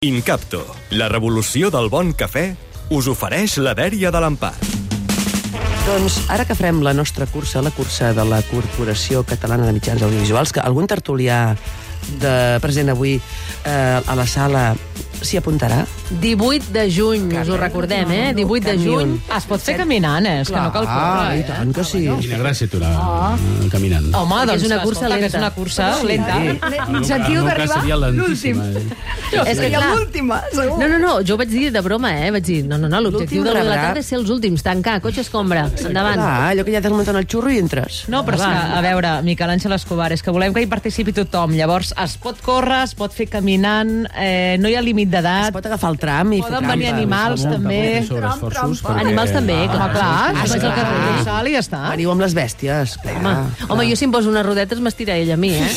Incapto, 0.00 0.62
la 0.96 1.10
revolució 1.12 1.68
del 1.68 1.90
bon 1.92 2.14
cafè, 2.16 2.54
us 2.96 3.04
ofereix 3.12 3.58
la 3.60 3.74
dèria 3.76 4.08
de 4.08 4.22
l'empar. 4.24 4.54
Doncs 5.84 6.14
ara 6.32 6.46
que 6.48 6.56
farem 6.56 6.78
la 6.80 6.94
nostra 6.96 7.26
cursa, 7.28 7.60
la 7.60 7.68
cursa 7.76 8.14
de 8.16 8.24
la 8.24 8.38
Corporació 8.48 9.20
Catalana 9.28 9.66
de 9.68 9.74
Mitjans 9.76 10.00
Audiovisuals, 10.00 10.54
que 10.56 10.64
algun 10.64 10.88
tertulià 10.88 11.42
de 12.22 12.32
present 12.64 12.88
avui 12.88 13.18
eh, 13.18 14.00
a 14.00 14.16
la 14.16 14.24
sala 14.24 14.70
s'hi 15.22 15.38
apuntarà? 15.40 15.82
18 16.20 16.72
de 16.74 16.84
juny, 16.90 17.28
us 17.38 17.48
ho 17.48 17.56
recordem, 17.60 18.10
eh? 18.10 18.32
18 18.34 18.64
de 18.66 18.76
juny. 18.82 19.12
Es 19.36 19.44
pot 19.46 19.60
fer 19.62 19.76
caminant, 19.78 20.26
eh? 20.26 20.40
És 20.42 20.48
que 20.50 20.56
no 20.58 20.72
cal 20.74 20.86
Ah, 20.88 20.96
córrer, 20.96 21.36
i 21.38 21.40
eh? 21.40 21.46
tant 21.48 21.72
que 21.76 21.84
sí. 21.84 22.02
Quina 22.20 22.38
gràcia 22.40 22.68
tu 22.70 22.80
eh, 22.82 23.68
caminant. 23.70 24.08
Home, 24.14 24.40
doncs 24.48 24.62
és 24.62 24.66
una 24.66 24.80
escolta, 24.80 25.00
cursa 25.00 25.08
que 25.08 25.14
És 25.14 25.20
lenta. 25.20 25.38
una 25.38 25.50
cursa 25.54 25.88
lenta. 26.02 26.38
L'objectiu 26.90 27.44
d'arribar 27.46 27.80
seria 27.80 27.96
lentíssima. 27.96 28.64
És 29.46 29.58
que, 29.60 29.68
clar, 29.70 29.94
l'última, 29.94 30.40
segur. 30.52 30.78
no, 30.80 30.88
no, 30.88 30.98
no, 30.98 31.12
jo 31.26 31.36
vaig 31.38 31.48
dir 31.52 31.70
de 31.72 31.80
broma, 31.84 32.10
eh? 32.26 32.30
Vaig 32.34 32.44
dir, 32.44 32.64
no, 32.66 32.78
no, 32.78 32.88
no, 32.90 33.00
l'objectiu 33.00 33.44
L'últim 33.44 33.60
de 33.62 33.68
la 33.68 33.76
tarda 33.76 34.00
és 34.02 34.06
ser 34.10 34.18
els 34.18 34.30
últims, 34.32 34.62
tancar, 34.66 34.98
cotxe 35.04 35.22
escombra, 35.22 35.68
endavant. 35.86 36.18
Ah, 36.18 36.48
allò 36.50 36.64
que 36.66 36.72
ja 36.74 36.80
t'has 36.82 36.92
muntat 36.94 37.14
el 37.20 37.26
xurro 37.30 37.52
i 37.52 37.58
entres. 37.62 38.04
No, 38.10 38.24
però 38.26 38.40
és 38.40 38.42
que, 38.42 38.78
a 38.78 38.82
veure, 38.84 39.12
Miquel 39.26 39.50
Àngel 39.54 39.76
Escobar, 39.76 40.10
és 40.12 40.22
que 40.22 40.34
volem 40.34 40.52
que 40.56 40.64
hi 40.64 40.68
participi 40.70 41.12
tothom. 41.16 41.54
Llavors, 41.54 41.94
es 42.02 42.16
pot 42.20 42.40
córrer, 42.42 42.82
es 42.88 42.94
pot 42.98 43.14
fer 43.14 43.28
caminant, 43.30 44.06
eh, 44.16 44.56
no 44.58 44.68
hi 44.68 44.74
ha 44.74 44.82
límit 44.82 45.09
Es 45.10 45.22
d'edat. 45.22 45.52
pot 45.52 45.66
agafar 45.66 45.90
el 45.90 45.98
tram 45.98 46.32
i 46.32 46.40
fer 46.42 46.50
Poden 46.50 46.68
venir 46.70 46.86
animals, 46.92 47.42
també. 47.42 48.04
Animals 49.00 49.30
també, 49.32 49.56
Ah, 49.64 49.68
clar. 49.70 49.90
Clar, 49.90 50.00
Ah, 50.00 50.32
ah, 50.34 50.46
sí, 50.46 50.52
el 50.54 50.60
clar. 50.60 50.74
carrer 50.76 51.24
sal 51.24 51.46
i 51.48 51.52
ja 51.54 51.58
està. 51.60 51.90
Veniu 51.90 52.10
amb 52.12 52.20
les 52.20 52.34
bèsties. 52.34 52.96
Clar, 53.02 53.16
Home, 53.20 53.36
home, 53.68 53.84
jo 53.90 53.96
si 53.96 54.04
em 54.06 54.12
poso 54.12 54.28
unes 54.30 54.46
rodetes 54.46 54.78
m'estira 54.80 55.14
ella 55.16 55.34
a 55.34 55.36
mi, 55.36 55.50
eh? 55.54 55.68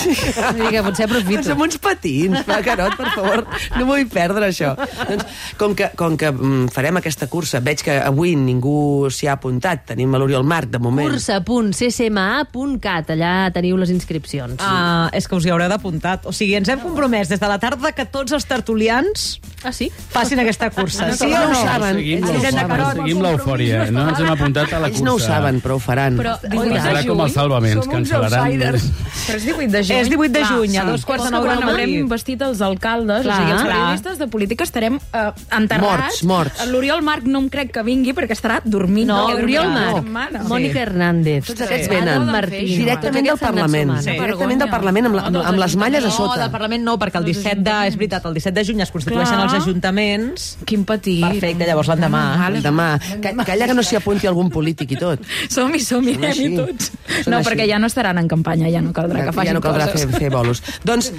Vull 0.54 0.62
dir 0.62 0.70
que 0.78 0.84
potser 0.84 1.08
Però 1.10 1.18
aprofito. 1.20 1.44
som 1.50 1.62
uns 1.62 1.78
patins, 1.78 2.46
va, 2.48 2.62
Carot, 2.64 2.96
per 2.98 3.08
favor, 3.16 3.46
no 3.78 3.86
vull 3.86 4.06
perdre 4.08 4.48
això. 4.50 4.76
Doncs, 5.10 5.26
com 5.58 5.76
que, 5.76 5.90
com 5.96 6.16
que 6.18 6.32
mm, 6.32 6.68
farem 6.74 6.98
aquesta 7.02 7.28
cursa, 7.28 7.60
veig 7.60 7.82
que 7.84 7.98
avui 8.00 8.36
ningú 8.36 9.10
s'hi 9.12 9.28
ha 9.28 9.34
apuntat, 9.34 9.86
tenim 9.94 10.14
a 10.14 10.18
l'Oriol 10.22 10.44
Marc, 10.44 10.70
de 10.70 10.80
moment. 10.80 11.10
cursa.ccma.cat, 11.10 13.10
allà 13.16 13.34
teniu 13.54 13.78
les 13.80 13.90
inscripcions. 13.94 14.56
Ah, 14.60 15.10
és 15.14 15.28
que 15.28 15.36
us 15.36 15.46
hi 15.46 15.50
haureu 15.54 15.70
d'apuntat. 15.72 16.26
O 16.30 16.34
sigui, 16.36 16.56
ens 16.60 16.70
hem 16.70 16.80
compromès 16.84 17.30
des 17.32 17.40
de 17.42 17.48
la 17.50 17.58
tarda 17.60 17.92
que 17.96 18.06
tots 18.06 18.32
els 18.36 18.46
tertulians 18.46 19.23
Ah, 19.64 19.72
sí? 19.72 19.90
facin 20.12 20.40
aquesta 20.44 20.70
cursa. 20.70 21.12
Sí 21.16 21.26
no 21.28 21.42
o 21.44 21.48
no? 21.50 21.56
saben. 21.56 21.96
Seguim 21.96 22.18
Ells 22.18 22.28
no 22.28 22.34
l'eufòria, 22.34 22.68
saben. 22.68 22.96
seguim 22.98 23.22
l'eufòria. 23.24 23.92
No 23.92 24.10
ens 24.10 24.20
hem 24.20 24.32
apuntat 24.34 24.74
a 24.74 24.80
la 24.80 24.88
Ells 24.88 24.98
cursa. 25.00 25.06
no 25.06 25.14
ho 25.16 25.20
saben, 25.20 25.62
però 25.62 25.76
ho 25.76 25.80
faran. 25.80 26.18
Però 26.18 26.34
18 26.42 26.74
de 26.74 26.82
Serà 26.84 27.04
com 27.08 27.22
els 27.24 27.34
salvaments, 27.34 27.78
uns 27.86 27.88
cancel·laran. 27.94 28.44
outsiders. 28.44 28.84
Però 29.28 29.36
és 29.38 29.46
18 29.46 29.72
de 29.72 29.84
juny. 29.84 29.98
És 30.00 30.10
18 30.10 30.34
de 30.34 30.40
Clar, 30.40 30.52
juny, 30.58 30.78
a 30.78 30.84
dos 30.86 31.06
quarts 31.06 31.24
de 31.26 31.32
nou 31.32 31.42
que 31.44 31.48
quan 31.54 31.64
haurem 31.70 32.08
vestit 32.10 32.42
els 32.42 32.62
alcaldes, 32.62 33.24
Clar, 33.24 33.36
o 33.38 33.40
sigui, 33.40 33.52
els 33.54 33.64
periodistes 33.64 34.18
de 34.20 34.28
política 34.28 34.64
estarem 34.68 35.00
eh, 35.00 35.32
enterrats. 35.52 36.24
Morts, 36.24 36.24
morts. 36.24 36.66
L'Oriol 36.68 37.02
Marc 37.02 37.24
no 37.24 37.40
em 37.40 37.50
crec 37.50 37.72
que 37.72 37.84
vingui 37.84 38.14
perquè 38.14 38.36
estarà 38.36 38.60
dormint. 38.66 39.08
No, 39.08 39.28
perquè 39.30 39.44
Oriol 39.44 39.64
dormirà 39.72 40.02
Marc. 40.12 40.44
Mònica 40.50 40.80
Hernández, 40.84 41.46
Tots 41.48 41.62
aquests 41.62 41.88
venen 41.90 42.26
Martín, 42.28 42.68
directament 42.68 43.28
del 43.32 43.38
Parlament. 43.40 43.96
Directament 44.04 44.60
del 44.60 44.70
Parlament, 44.70 45.08
amb, 45.08 45.58
les 45.64 45.76
malles 45.80 46.04
a 46.04 46.08
No, 46.08 46.14
sota. 46.14 46.40
del 46.42 46.52
Parlament 46.52 46.84
no, 46.84 46.98
perquè 47.00 47.18
el 47.22 47.26
17 47.26 47.62
de, 47.64 47.88
és 47.88 47.96
veritat, 47.96 48.26
el 48.26 48.34
17 48.34 48.60
de 48.60 48.66
juny 48.66 48.82
es 48.82 48.92
constitueixen 48.92 49.36
Clar. 49.38 49.48
Els 49.56 49.64
ajuntaments. 49.64 50.46
Quin 50.66 50.84
petit. 50.86 51.22
Perfecte, 51.24 51.66
llavors 51.68 51.88
l'endemà. 51.92 52.24
Demà. 52.64 52.88
Que, 53.22 53.34
calla 53.46 53.68
que 53.68 53.74
no 53.78 53.84
s'hi 53.84 53.96
apunti 54.00 54.28
algun 54.28 54.50
polític 54.50 54.92
i 54.92 55.00
tot. 55.00 55.20
Som-hi, 55.50 55.80
som-hi, 55.80 56.16
així. 56.20 56.46
anem-hi 56.50 56.58
tots. 56.58 56.92
Són 57.24 57.32
No, 57.32 57.38
així. 57.40 57.50
perquè 57.50 57.68
ja 57.70 57.80
no 57.80 57.88
estaran 57.88 58.18
en 58.18 58.28
campanya, 58.28 58.70
ja 58.70 58.82
no 58.82 58.92
caldrà 58.94 59.26
que 59.26 59.32
facin 59.34 59.48
ja 59.54 59.54
no 59.54 59.62
caldrà 59.62 59.88
coses. 59.92 60.06
fer, 60.10 60.20
fer 60.20 60.30
bolos. 60.32 60.62
doncs, 60.84 61.12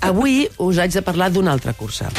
avui 0.00 0.48
us 0.58 0.78
haig 0.78 0.92
de 0.92 1.02
parlar 1.02 1.30
d'una 1.32 1.52
altra 1.52 1.72
cursa. 1.72 2.10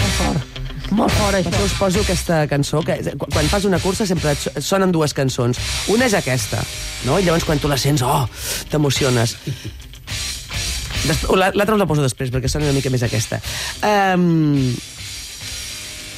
Molt 0.92 1.12
fort, 1.12 1.36
això. 1.36 1.52
Us 1.66 1.74
poso 1.76 2.00
aquesta 2.00 2.48
cançó, 2.48 2.80
que 2.82 2.96
qu- 3.04 3.28
quan 3.34 3.46
fas 3.52 3.66
una 3.66 3.78
cursa 3.78 4.06
sempre 4.08 4.32
et 4.32 4.38
so- 4.40 4.52
et 4.56 4.64
sonen 4.64 4.92
dues 4.92 5.14
cançons. 5.14 5.58
Una 5.90 6.06
és 6.06 6.14
aquesta, 6.14 6.62
no? 7.06 7.20
I 7.20 7.24
llavors 7.26 7.44
quan 7.44 7.60
tu 7.60 7.68
la 7.68 7.76
sents, 7.78 8.02
oh, 8.02 8.30
t'emociones. 8.70 9.36
L'altra 11.36 11.76
us 11.76 11.80
la 11.80 11.86
poso 11.88 12.02
després, 12.04 12.32
perquè 12.34 12.50
sona 12.52 12.66
una 12.66 12.74
mica 12.76 12.90
més 12.90 13.04
aquesta. 13.04 13.40
Um, 13.84 14.74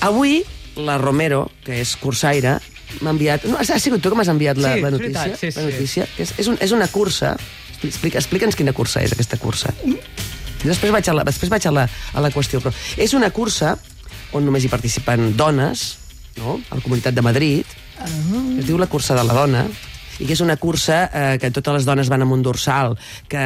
avui, 0.05 0.43
la 0.79 0.97
Romero, 0.97 1.49
que 1.65 1.79
és 1.81 1.95
cursaire, 1.99 2.57
m'ha 3.01 3.11
enviat... 3.13 3.45
No, 3.49 3.59
has 3.59 3.71
sigut 3.83 4.01
tu 4.01 4.11
que 4.11 4.17
m'has 4.17 4.31
enviat 4.31 4.57
la, 4.57 4.75
Sí, 4.75 4.81
la 4.85 4.91
notícia? 4.91 5.23
veritat, 5.25 5.39
sí, 5.39 5.51
sí. 5.51 5.59
La 5.59 5.65
notícia, 5.69 6.07
que 6.15 6.23
és, 6.23 6.33
és, 6.37 6.47
un, 6.51 6.57
és 6.61 6.71
una 6.75 6.87
cursa... 6.91 7.35
Explica, 7.79 8.19
Explica'ns 8.19 8.57
quina 8.59 8.73
cursa 8.75 8.99
és, 9.05 9.13
aquesta 9.15 9.37
cursa. 9.39 9.71
Després 10.65 10.91
vaig 10.91 11.07
a 11.07 11.13
la, 11.15 11.23
després 11.23 11.51
vaig 11.51 11.63
a 11.69 11.71
la, 11.71 11.85
a 11.87 12.23
la 12.23 12.31
qüestió, 12.33 12.59
però 12.59 12.73
és 12.99 13.13
una 13.15 13.29
cursa 13.31 13.77
on 14.35 14.43
només 14.43 14.65
hi 14.65 14.71
participen 14.71 15.31
dones, 15.39 15.85
no?, 16.37 16.57
a 16.69 16.75
la 16.75 16.83
Comunitat 16.83 17.15
de 17.15 17.23
Madrid, 17.23 17.77
es 18.59 18.67
diu 18.67 18.77
la 18.77 18.87
cursa 18.91 19.15
de 19.15 19.23
la 19.23 19.33
dona, 19.33 19.63
i 20.19 20.27
que 20.27 20.35
és 20.35 20.41
una 20.43 20.57
cursa 20.59 20.99
eh, 21.07 21.37
que 21.41 21.51
totes 21.55 21.79
les 21.79 21.87
dones 21.87 22.09
van 22.11 22.23
amb 22.25 22.35
un 22.35 22.43
dorsal, 22.43 22.95
que 23.31 23.43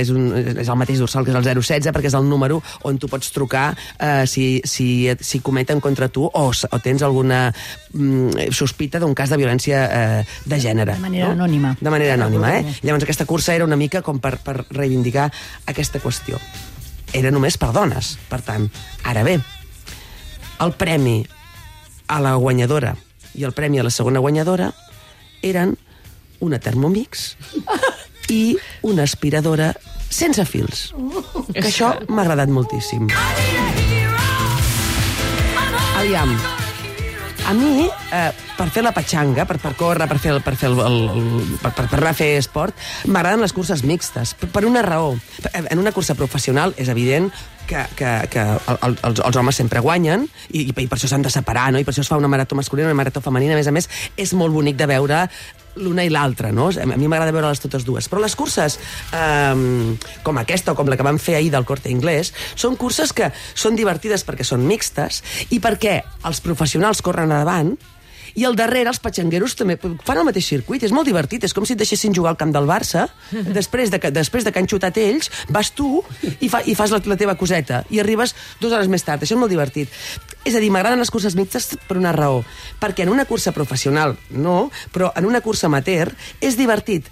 és, 0.00 0.10
un, 0.12 0.30
és 0.54 0.68
el 0.68 0.78
mateix 0.80 1.00
dorsal 1.02 1.26
que 1.26 1.32
és 1.34 1.38
el 1.38 1.46
016, 1.46 1.92
perquè 1.94 2.10
és 2.10 2.16
el 2.18 2.28
número 2.28 2.60
on 2.88 2.98
tu 3.00 3.10
pots 3.12 3.30
trucar 3.34 3.66
eh, 3.98 4.24
si, 4.30 4.62
si, 4.64 5.08
si 5.20 5.40
cometen 5.44 5.82
contra 5.84 6.08
tu 6.08 6.24
o, 6.26 6.44
o 6.50 6.80
tens 6.84 7.04
alguna 7.04 7.46
mm, 7.92 8.50
sospita 8.54 9.00
d'un 9.02 9.14
cas 9.14 9.32
de 9.32 9.40
violència 9.40 9.84
eh, 9.84 10.22
de 10.48 10.60
gènere. 10.60 10.96
De 10.96 11.06
manera 11.06 11.32
anònima. 11.36 11.74
De 11.80 11.92
manera 11.92 12.16
anònima, 12.18 12.54
eh? 12.58 12.78
Llavors 12.82 13.06
aquesta 13.06 13.28
cursa 13.28 13.54
era 13.54 13.68
una 13.68 13.78
mica 13.80 14.02
com 14.02 14.20
per, 14.22 14.38
per 14.44 14.62
reivindicar 14.70 15.28
aquesta 15.70 16.00
qüestió. 16.02 16.40
Era 17.14 17.30
només 17.30 17.58
per 17.60 17.70
dones, 17.76 18.16
per 18.30 18.40
tant. 18.42 18.66
Ara 19.06 19.22
bé, 19.26 19.38
el 20.64 20.72
premi 20.78 21.20
a 22.08 22.20
la 22.20 22.34
guanyadora 22.40 22.94
i 23.34 23.44
el 23.44 23.54
premi 23.54 23.78
a 23.78 23.84
la 23.86 23.92
segona 23.94 24.22
guanyadora 24.22 24.72
eren 25.44 25.74
una 26.40 26.58
Thermomix 26.58 27.34
i 28.32 28.56
una 28.82 29.04
aspiradora 29.04 29.72
sense 30.10 30.44
fils. 30.48 30.90
Que 31.52 31.68
això 31.68 31.94
m'ha 32.08 32.24
agradat 32.26 32.52
moltíssim. 32.52 33.08
Aviam, 35.94 36.34
a 37.44 37.52
mi, 37.52 37.84
eh, 38.12 38.30
per 38.56 38.70
fer 38.72 38.82
la 38.82 38.92
patxanga, 38.96 39.44
per, 39.44 39.58
per 39.60 39.74
córrer, 39.76 40.06
per, 40.08 40.16
fer 40.18 40.30
el, 40.32 40.40
per, 40.40 40.54
fer 40.56 40.70
el, 40.70 40.78
el, 40.80 40.94
el, 41.12 41.56
per, 41.60 41.74
per, 41.76 41.84
per 41.90 41.98
anar 42.00 42.14
a 42.14 42.16
fer 42.16 42.30
esport, 42.38 42.78
m'agraden 43.04 43.44
les 43.44 43.52
curses 43.52 43.82
mixtes, 43.84 44.32
per, 44.40 44.48
per 44.54 44.64
una 44.64 44.80
raó. 44.84 45.12
En 45.60 45.82
una 45.82 45.92
cursa 45.92 46.16
professional 46.16 46.72
és 46.80 46.88
evident 46.88 47.28
que, 47.68 47.84
que, 47.98 48.12
que 48.32 48.44
el, 48.44 48.78
el, 48.88 48.96
els, 49.10 49.20
els 49.28 49.40
homes 49.40 49.60
sempre 49.60 49.82
guanyen 49.84 50.24
i, 50.50 50.64
i 50.70 50.72
per 50.72 50.96
això 50.96 51.10
s'han 51.10 51.24
de 51.24 51.32
separar, 51.32 51.70
no? 51.72 51.80
i 51.80 51.84
per 51.84 51.92
això 51.92 52.04
es 52.04 52.12
fa 52.12 52.20
una 52.20 52.32
marató 52.32 52.56
masculina 52.56 52.88
i 52.88 52.92
una 52.92 53.02
marató 53.02 53.20
femenina. 53.24 53.58
A 53.58 53.60
més 53.60 53.68
a 53.68 53.76
més, 53.76 53.90
és 54.16 54.32
molt 54.32 54.56
bonic 54.56 54.80
de 54.80 54.88
veure 54.88 55.26
l'una 55.76 56.04
i 56.06 56.12
l'altra, 56.12 56.52
no? 56.54 56.68
A 56.70 56.86
mi 56.96 57.08
m'agrada 57.08 57.34
veure-les 57.34 57.62
totes 57.62 57.86
dues. 57.86 58.08
Però 58.10 58.22
les 58.22 58.36
curses 58.38 58.78
um, 59.14 59.94
com 60.26 60.38
aquesta 60.42 60.74
o 60.74 60.78
com 60.78 60.90
la 60.90 60.98
que 60.98 61.06
vam 61.06 61.18
fer 61.22 61.38
ahir 61.38 61.50
del 61.54 61.66
Corte 61.68 61.92
Inglés 61.92 62.32
són 62.54 62.78
curses 62.80 63.12
que 63.16 63.30
són 63.54 63.78
divertides 63.78 64.26
perquè 64.26 64.46
són 64.46 64.66
mixtes 64.68 65.22
i 65.50 65.60
perquè 65.62 66.00
els 66.28 66.42
professionals 66.44 67.02
corren 67.04 67.34
davant 67.34 67.74
i 68.34 68.46
al 68.48 68.56
darrere 68.58 68.90
els 68.92 69.00
patxangueros 69.02 69.56
també 69.58 69.76
fan 69.78 70.20
el 70.20 70.26
mateix 70.28 70.48
circuit, 70.48 70.82
és 70.82 70.94
molt 70.94 71.08
divertit, 71.08 71.44
és 71.44 71.54
com 71.54 71.66
si 71.66 71.74
et 71.76 71.80
deixessin 71.80 72.14
jugar 72.16 72.34
al 72.34 72.40
camp 72.40 72.54
del 72.54 72.68
Barça, 72.68 73.06
després 73.58 73.92
de 73.92 74.00
que, 74.02 74.12
després 74.14 74.46
de 74.46 74.52
que 74.52 74.62
han 74.62 74.70
xutat 74.70 74.98
ells, 75.02 75.30
vas 75.54 75.72
tu 75.76 76.02
i, 76.40 76.48
fa, 76.48 76.62
i 76.64 76.76
fas 76.78 76.94
la, 76.94 77.02
la 77.04 77.18
teva 77.20 77.36
coseta, 77.40 77.84
i 77.90 78.00
arribes 78.02 78.34
dues 78.60 78.72
hores 78.72 78.90
més 78.90 79.04
tard, 79.06 79.22
això 79.22 79.36
és 79.36 79.40
molt 79.40 79.52
divertit. 79.52 79.92
És 80.44 80.56
a 80.56 80.60
dir, 80.60 80.70
m'agraden 80.72 81.00
les 81.00 81.12
curses 81.12 81.36
mixtes 81.38 81.74
per 81.88 81.98
una 82.00 82.12
raó, 82.16 82.42
perquè 82.80 83.06
en 83.06 83.12
una 83.12 83.24
cursa 83.28 83.54
professional 83.56 84.18
no, 84.30 84.70
però 84.92 85.12
en 85.16 85.28
una 85.28 85.40
cursa 85.44 85.70
amateur 85.70 86.12
és 86.40 86.58
divertit 86.60 87.08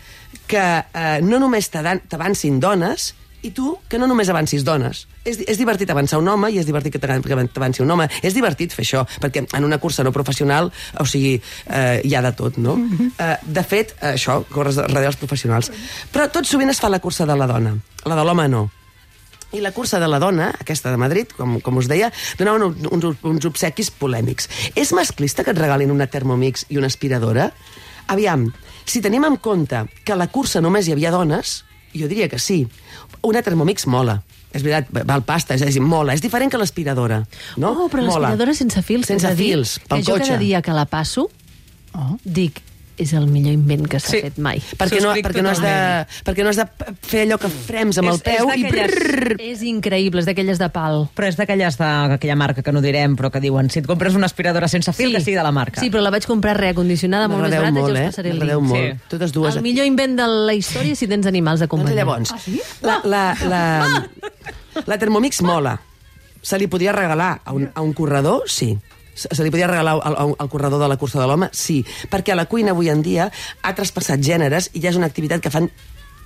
que 0.48 0.62
eh, 0.62 1.18
no 1.24 1.40
només 1.40 1.70
t'avancin 1.72 2.60
dones, 2.60 3.12
i 3.42 3.50
tu, 3.50 3.76
que 3.88 3.98
no 3.98 4.06
només 4.06 4.28
avancis 4.30 4.62
dones. 4.64 5.06
És, 5.24 5.38
és 5.46 5.58
divertit 5.58 5.90
avançar 5.90 6.18
un 6.22 6.28
home 6.28 6.50
i 6.54 6.58
és 6.58 6.66
divertit 6.66 6.92
que 6.94 6.98
t'avan- 7.02 7.22
que 7.22 7.34
t'avanci 7.54 7.82
un 7.82 7.90
home. 7.90 8.08
És 8.22 8.34
divertit 8.34 8.72
fer 8.72 8.84
això, 8.84 9.04
perquè 9.20 9.46
en 9.58 9.64
una 9.64 9.78
cursa 9.78 10.04
no 10.04 10.12
professional, 10.12 10.70
o 11.00 11.04
sigui, 11.04 11.40
eh, 11.66 12.00
hi 12.04 12.14
ha 12.14 12.22
de 12.22 12.32
tot, 12.32 12.56
no? 12.58 12.76
Eh, 13.18 13.36
de 13.42 13.64
fet, 13.64 13.96
eh, 14.00 14.14
això, 14.14 14.44
corres 14.48 14.76
darrere 14.76 15.06
els 15.06 15.16
professionals. 15.16 15.72
Però 16.12 16.30
tot 16.30 16.46
sovint 16.46 16.70
es 16.70 16.78
fa 16.80 16.88
la 16.88 17.00
cursa 17.00 17.26
de 17.26 17.34
la 17.36 17.46
dona. 17.46 17.74
La 18.04 18.14
de 18.14 18.24
l'home 18.24 18.48
no. 18.48 18.70
I 19.52 19.60
la 19.60 19.72
cursa 19.72 19.98
de 20.00 20.06
la 20.08 20.18
dona, 20.18 20.46
aquesta 20.60 20.90
de 20.90 20.96
Madrid, 20.96 21.26
com, 21.36 21.58
com 21.60 21.76
us 21.76 21.88
deia, 21.88 22.10
donaven 22.38 22.62
un- 22.62 22.88
uns, 22.90 23.16
uns 23.22 23.44
obsequis 23.44 23.90
polèmics. 23.90 24.48
És 24.74 24.92
masclista 24.94 25.44
que 25.44 25.50
et 25.50 25.58
regalin 25.58 25.90
una 25.90 26.06
Thermomix 26.06 26.64
i 26.70 26.78
una 26.78 26.86
aspiradora? 26.86 27.50
Aviam, 28.06 28.46
si 28.86 29.02
tenim 29.02 29.24
en 29.24 29.36
compte 29.36 29.84
que 30.04 30.12
a 30.12 30.16
la 30.16 30.28
cursa 30.28 30.60
només 30.60 30.88
hi 30.88 30.92
havia 30.92 31.10
dones, 31.12 31.64
jo 31.94 32.08
diria 32.08 32.28
que 32.28 32.38
sí. 32.38 32.66
Una 33.22 33.42
Thermomix 33.42 33.86
mola. 33.86 34.22
És 34.52 34.62
veritat, 34.62 34.90
val 35.08 35.22
pasta, 35.24 35.54
és 35.56 35.62
a 35.64 35.66
dir, 35.70 35.80
mola. 35.80 36.12
És 36.12 36.20
diferent 36.20 36.50
que 36.52 36.58
l'aspiradora. 36.60 37.22
No? 37.56 37.70
Oh, 37.72 37.88
però 37.88 38.02
l'aspiradora 38.04 38.52
sense 38.54 38.82
fils. 38.82 39.06
Sense 39.08 39.26
a 39.26 39.34
dir, 39.34 39.54
fils, 39.54 39.78
pel 39.88 40.02
que 40.02 40.10
jo 40.10 40.18
cotxe. 40.18 40.28
cada 40.34 40.38
dia 40.42 40.60
que 40.62 40.72
la 40.76 40.84
passo, 40.84 41.30
Oh. 41.94 42.16
dic, 42.24 42.60
és 43.02 43.12
el 43.18 43.26
millor 43.26 43.52
invent 43.52 43.86
que 43.90 43.98
s'ha 44.00 44.10
Sí. 44.12 44.20
fet 44.22 44.38
mai. 44.38 44.60
Perquè 44.78 45.00
no, 45.02 45.12
perquè, 45.14 45.42
no 45.42 45.50
has 45.50 45.60
de, 45.62 45.72
perquè 46.24 46.42
no 46.44 46.50
has 46.50 46.56
de 46.60 46.66
fer 47.02 47.26
allò 47.26 47.38
que 47.38 47.48
frems 47.48 47.98
amb 47.98 48.08
És- 48.08 48.14
el 48.14 48.20
peu 48.22 48.50
és 48.50 48.58
i... 48.58 48.64
brrr. 48.70 49.36
És 49.40 49.62
increïble, 49.62 50.20
és 50.20 50.26
d'aquelles 50.26 50.58
de 50.58 50.68
pal. 50.70 51.08
Però 51.14 51.26
és 51.28 51.36
d'aquelles 51.36 51.76
d'aquella 51.78 52.36
marca 52.36 52.62
que 52.62 52.72
no 52.72 52.80
direm, 52.80 53.16
però 53.16 53.30
que 53.30 53.40
diuen 53.40 53.68
si 53.70 53.80
et 53.80 53.86
compres 53.86 54.14
una 54.14 54.26
aspiradora 54.26 54.68
sense 54.68 54.92
fil, 54.92 55.12
que 55.12 55.20
sigui 55.20 55.36
de 55.36 55.42
la 55.42 55.52
marca. 55.52 55.80
Sí, 55.80 55.90
però 55.90 56.00
la 56.02 56.10
vaig 56.10 56.26
comprar 56.26 56.56
reacondicionada 56.56 57.28
molt 57.28 57.42
més 57.42 57.50
barata 57.56 57.68
i 57.68 57.72
molt, 57.82 57.96
ja 57.96 58.02
eh? 58.02 58.08
us 58.08 58.14
passaré 58.16 58.30
el 58.30 58.38
M'agradeu 58.38 58.60
link. 58.60 58.70
molt. 58.72 58.82
Sí. 59.02 59.08
Totes 59.08 59.32
dues. 59.32 59.56
El 59.56 59.62
millor 59.62 59.86
invent 59.86 60.16
de 60.16 60.26
la 60.26 60.54
història 60.54 60.94
si 60.96 61.06
tens 61.08 61.26
animals 61.26 61.60
de 61.60 61.66
Doncs 61.66 61.70
companyia. 61.70 62.04
llavors, 62.04 62.32
la, 62.82 63.00
la, 63.04 63.36
la, 63.48 64.08
la 64.86 64.98
Thermomix 64.98 65.42
mola. 65.42 65.80
Se 66.42 66.58
li 66.58 66.66
podia 66.66 66.90
regalar 66.92 67.40
a 67.44 67.52
un, 67.52 67.70
a 67.74 67.80
un 67.82 67.92
corredor? 67.92 68.42
Sí. 68.50 68.76
Se 69.14 69.44
li 69.44 69.52
podia 69.52 69.68
regalar 69.68 69.98
al, 70.00 70.34
al, 70.38 70.48
corredor 70.48 70.80
de 70.80 70.88
la 70.88 70.96
cursa 70.96 71.20
de 71.20 71.26
l'home? 71.28 71.50
Sí. 71.52 71.82
Perquè 72.10 72.36
la 72.36 72.46
cuina 72.48 72.72
avui 72.72 72.88
en 72.88 73.02
dia 73.04 73.28
ha 73.62 73.74
traspassat 73.76 74.22
gèneres 74.24 74.70
i 74.72 74.80
ja 74.80 74.92
és 74.92 74.98
una 75.00 75.08
activitat 75.10 75.42
que 75.44 75.52
fan 75.52 75.68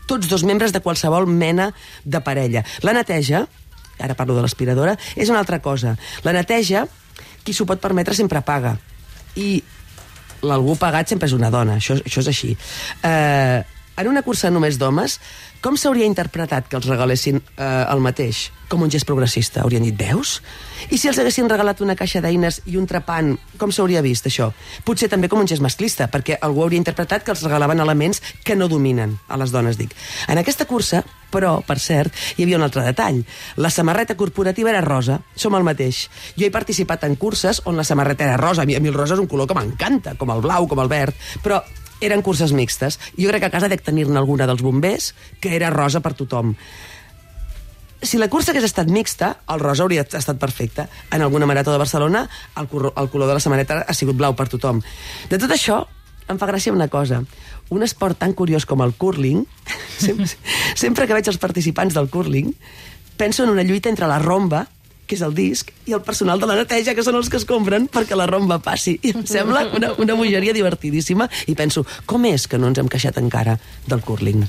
tots 0.07 0.31
dos 0.31 0.45
membres 0.47 0.73
de 0.73 0.81
qualsevol 0.81 1.27
mena 1.27 1.73
de 2.05 2.21
parella. 2.23 2.63
La 2.87 2.95
neteja, 2.95 3.47
ara 3.99 4.15
parlo 4.15 4.37
de 4.37 4.45
l'aspiradora, 4.45 4.95
és 5.17 5.33
una 5.33 5.43
altra 5.43 5.59
cosa. 5.63 5.97
La 6.23 6.35
neteja, 6.37 6.87
qui 7.43 7.55
s'ho 7.55 7.67
pot 7.67 7.83
permetre 7.83 8.15
sempre 8.15 8.43
paga. 8.47 8.77
I 9.35 9.59
l'algú 10.47 10.77
pagat 10.79 11.11
sempre 11.11 11.27
és 11.27 11.35
una 11.35 11.51
dona, 11.51 11.81
això, 11.81 11.99
això 11.99 12.23
és 12.23 12.31
així. 12.31 12.53
Eh, 13.03 13.76
en 13.97 14.09
una 14.09 14.23
cursa 14.23 14.51
només 14.53 14.79
d'homes, 14.79 15.19
com 15.65 15.77
s'hauria 15.81 16.07
interpretat 16.07 16.69
que 16.69 16.77
els 16.79 16.87
regalessin 16.87 17.41
eh, 17.41 17.67
el 17.91 18.03
mateix? 18.05 18.51
Com 18.71 18.83
un 18.83 18.91
gest 18.91 19.07
progressista? 19.07 19.63
Haurien 19.63 19.85
dit, 19.87 19.97
veus? 19.97 20.41
I 20.91 20.99
si 20.99 21.09
els 21.09 21.19
haguessin 21.23 21.49
regalat 21.49 21.81
una 21.83 21.97
caixa 21.99 22.21
d'eines 22.21 22.61
i 22.67 22.77
un 22.77 22.87
trepant, 22.87 23.33
com 23.59 23.73
s'hauria 23.73 24.03
vist 24.05 24.27
això? 24.29 24.51
Potser 24.85 25.09
també 25.13 25.31
com 25.33 25.41
un 25.41 25.49
gest 25.49 25.65
masclista, 25.65 26.11
perquè 26.13 26.37
algú 26.43 26.65
hauria 26.65 26.83
interpretat 26.83 27.25
que 27.25 27.33
els 27.35 27.45
regalaven 27.47 27.81
elements 27.83 28.21
que 28.45 28.57
no 28.59 28.69
dominen 28.69 29.17
a 29.29 29.39
les 29.41 29.55
dones, 29.55 29.79
dic. 29.81 29.95
En 30.29 30.39
aquesta 30.43 30.69
cursa, 30.69 31.03
però, 31.33 31.57
per 31.67 31.79
cert, 31.83 32.15
hi 32.37 32.45
havia 32.45 32.61
un 32.61 32.67
altre 32.67 32.85
detall. 32.87 33.23
La 33.57 33.71
samarreta 33.71 34.17
corporativa 34.19 34.71
era 34.71 34.85
rosa, 34.85 35.21
som 35.35 35.57
el 35.57 35.67
mateix. 35.67 36.07
Jo 36.37 36.47
he 36.47 36.53
participat 36.55 37.09
en 37.09 37.17
curses 37.17 37.63
on 37.65 37.79
la 37.79 37.85
samarreta 37.85 38.29
era 38.29 38.37
rosa, 38.41 38.63
a 38.63 38.69
mi, 38.69 38.77
a 38.77 38.81
mi 38.81 38.93
el 38.93 38.99
rosa 38.99 39.17
és 39.17 39.25
un 39.25 39.31
color 39.31 39.49
que 39.49 39.57
m'encanta, 39.59 40.15
com 40.21 40.31
el 40.35 40.45
blau, 40.45 40.69
com 40.69 40.85
el 40.85 40.93
verd, 40.93 41.17
però 41.43 41.63
eren 42.01 42.23
curses 42.23 42.53
mixtes. 42.53 42.99
Jo 43.17 43.31
crec 43.31 43.45
que 43.45 43.51
a 43.51 43.55
casa 43.55 43.71
dec 43.73 43.85
tenir-ne 43.85 44.19
alguna 44.19 44.47
dels 44.49 44.63
bombers 44.63 45.15
que 45.41 45.57
era 45.57 45.71
rosa 45.71 46.03
per 46.05 46.15
tothom. 46.15 46.55
Si 48.03 48.21
la 48.21 48.29
cursa 48.29 48.53
hagués 48.53 48.67
estat 48.69 48.91
mixta, 48.93 49.39
el 49.49 49.61
rosa 49.63 49.83
hauria 49.83 50.05
estat 50.05 50.39
perfecte. 50.39 50.87
En 51.11 51.23
alguna 51.23 51.47
marató 51.49 51.73
de 51.73 51.81
Barcelona, 51.81 52.29
el, 52.57 52.69
el 52.69 53.09
color 53.11 53.29
de 53.29 53.35
la 53.35 53.41
samarreta 53.41 53.81
ha 53.89 53.95
sigut 53.95 54.17
blau 54.17 54.37
per 54.37 54.51
tothom. 54.53 54.83
De 55.31 55.41
tot 55.41 55.51
això, 55.51 55.81
em 56.29 56.39
fa 56.39 56.49
gràcia 56.51 56.75
una 56.75 56.89
cosa. 56.93 57.23
Un 57.73 57.83
esport 57.83 58.19
tan 58.19 58.35
curiós 58.37 58.67
com 58.67 58.83
el 58.85 58.93
curling, 58.95 59.47
sempre, 59.99 60.29
sempre 60.75 61.07
que 61.07 61.17
veig 61.17 61.33
els 61.33 61.41
participants 61.43 61.97
del 61.97 62.11
curling, 62.13 62.53
penso 63.17 63.45
en 63.45 63.51
una 63.51 63.65
lluita 63.65 63.89
entre 63.89 64.07
la 64.11 64.21
romba, 64.21 64.67
que 65.07 65.17
és 65.19 65.23
el 65.27 65.35
disc, 65.37 65.71
i 65.87 65.95
el 65.97 66.03
personal 66.07 66.43
de 66.43 66.51
la 66.51 66.59
neteja, 66.59 66.95
que 66.95 67.05
són 67.07 67.19
els 67.19 67.31
que 67.31 67.41
es 67.41 67.47
compren 67.49 67.89
perquè 67.93 68.19
la 68.19 68.29
romba 68.31 68.59
passi. 68.63 68.99
I 69.03 69.15
em 69.17 69.25
sembla 69.27 69.67
una, 69.77 69.95
una 70.03 70.19
bogeria 70.19 70.57
divertidíssima 70.57 71.31
i 71.47 71.57
penso, 71.59 71.87
com 72.07 72.27
és 72.29 72.49
que 72.51 72.59
no 72.59 72.73
ens 72.73 72.83
hem 72.83 72.91
queixat 72.93 73.23
encara 73.23 73.59
del 73.87 74.05
curling? 74.07 74.47